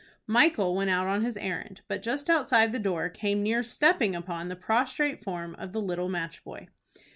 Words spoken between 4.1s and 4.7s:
upon the